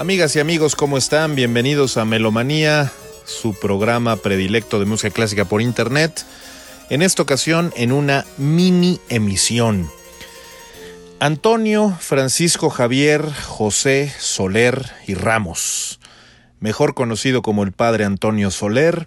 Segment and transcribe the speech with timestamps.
[0.00, 1.34] Amigas y amigos, ¿cómo están?
[1.34, 2.90] Bienvenidos a Melomanía,
[3.26, 6.24] su programa predilecto de música clásica por internet.
[6.88, 9.90] En esta ocasión, en una mini emisión.
[11.18, 16.00] Antonio Francisco Javier José Soler y Ramos,
[16.60, 19.06] mejor conocido como el padre Antonio Soler,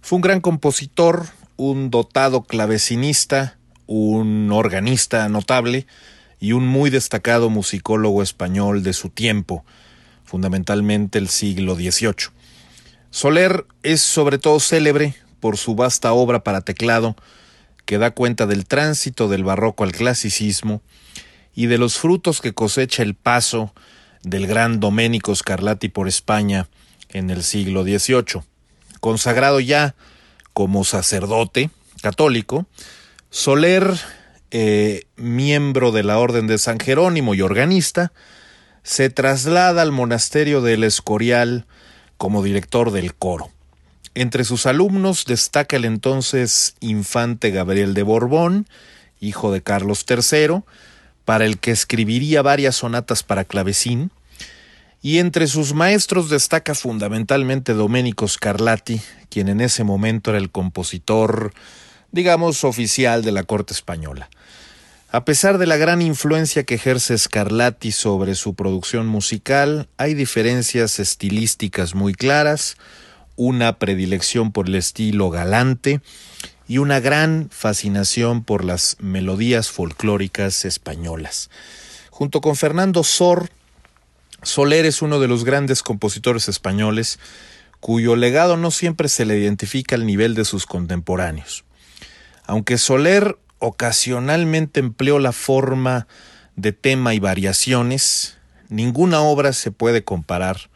[0.00, 1.26] fue un gran compositor,
[1.58, 5.86] un dotado clavecinista, un organista notable
[6.40, 9.62] y un muy destacado musicólogo español de su tiempo,
[10.30, 12.30] fundamentalmente el siglo XVIII.
[13.10, 17.16] Soler es sobre todo célebre por su vasta obra para teclado,
[17.84, 20.82] que da cuenta del tránsito del barroco al clasicismo
[21.52, 23.74] y de los frutos que cosecha el paso
[24.22, 26.68] del gran Domenico Scarlatti por España
[27.08, 28.42] en el siglo XVIII.
[29.00, 29.96] Consagrado ya
[30.52, 31.70] como sacerdote
[32.02, 32.66] católico,
[33.30, 33.98] Soler,
[34.52, 38.12] eh, miembro de la Orden de San Jerónimo y organista,
[38.82, 41.66] se traslada al monasterio del Escorial
[42.16, 43.50] como director del coro.
[44.14, 48.66] Entre sus alumnos destaca el entonces infante Gabriel de Borbón,
[49.20, 50.62] hijo de Carlos III,
[51.24, 54.10] para el que escribiría varias sonatas para clavecín,
[55.02, 59.00] y entre sus maestros destaca fundamentalmente Domenico Scarlatti,
[59.30, 61.54] quien en ese momento era el compositor,
[62.12, 64.28] digamos, oficial de la corte española.
[65.12, 71.00] A pesar de la gran influencia que ejerce Scarlatti sobre su producción musical, hay diferencias
[71.00, 72.76] estilísticas muy claras,
[73.34, 76.00] una predilección por el estilo galante
[76.68, 81.50] y una gran fascinación por las melodías folclóricas españolas.
[82.10, 83.50] Junto con Fernando Sor,
[84.44, 87.18] Soler es uno de los grandes compositores españoles
[87.80, 91.64] cuyo legado no siempre se le identifica al nivel de sus contemporáneos.
[92.46, 96.08] Aunque Soler ocasionalmente empleó la forma
[96.56, 98.36] de tema y variaciones,
[98.68, 100.68] ninguna obra se puede comparar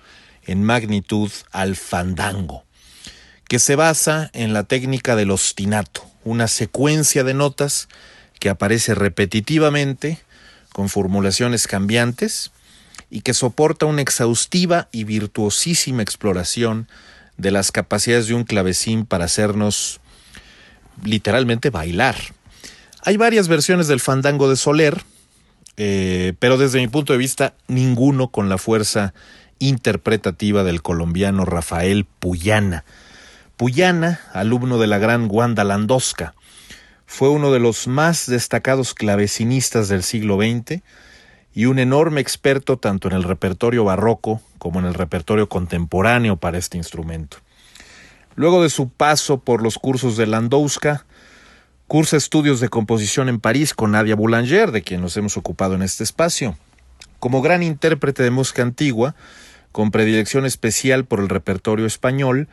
[0.46, 2.64] en magnitud al fandango
[3.48, 7.88] que se basa en la técnica del ostinato, una secuencia de notas
[8.40, 10.18] que aparece repetitivamente
[10.72, 12.50] con formulaciones cambiantes
[13.10, 16.88] y que soporta una exhaustiva y virtuosísima exploración
[17.36, 20.00] de las capacidades de un clavecín para hacernos
[21.02, 22.16] literalmente bailar.
[23.06, 25.02] Hay varias versiones del fandango de Soler,
[25.76, 29.12] eh, pero desde mi punto de vista ninguno con la fuerza
[29.58, 32.86] interpretativa del colombiano Rafael Puyana,
[33.58, 36.34] Puyana, alumno de la gran Wanda Landowska,
[37.04, 40.80] fue uno de los más destacados clavecinistas del siglo XX
[41.54, 46.56] y un enorme experto tanto en el repertorio barroco como en el repertorio contemporáneo para
[46.56, 47.36] este instrumento.
[48.34, 51.04] Luego de su paso por los cursos de Landowska,
[51.86, 55.82] cursa estudios de composición en París con Nadia Boulanger, de quien nos hemos ocupado en
[55.82, 56.56] este espacio.
[57.18, 59.14] Como gran intérprete de música antigua,
[59.72, 62.48] con predilección especial por el repertorio español,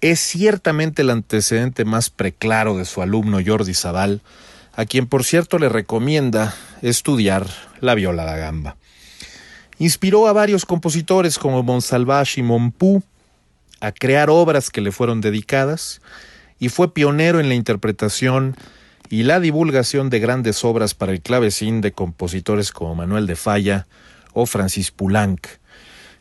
[0.00, 4.20] es ciertamente el antecedente más preclaro de su alumno Jordi Sabal,
[4.74, 7.46] a quien por cierto le recomienda estudiar
[7.80, 8.76] la viola da gamba.
[9.78, 13.02] Inspiró a varios compositores como Monsalvage y Monpou
[13.80, 16.00] a crear obras que le fueron dedicadas
[16.62, 18.54] y fue pionero en la interpretación
[19.10, 23.88] y la divulgación de grandes obras para el clavecín de compositores como Manuel de Falla
[24.32, 25.44] o Francis Poulenc,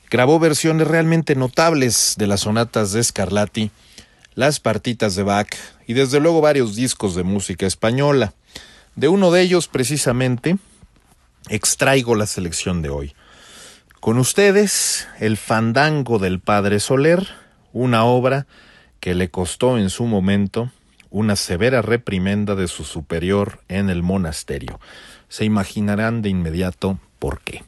[0.10, 3.70] Grabó versiones realmente notables de las sonatas de Scarlatti,
[4.34, 8.34] las partitas de Bach y desde luego varios discos de música española.
[8.96, 10.58] De uno de ellos, precisamente,
[11.50, 13.16] extraigo la selección de hoy.
[14.00, 17.28] Con ustedes, El Fandango del Padre Soler,
[17.74, 18.48] una obra
[19.02, 20.72] que le costó en su momento
[21.10, 24.80] una severa reprimenda de su superior en el monasterio.
[25.28, 27.64] Se imaginarán de inmediato por qué.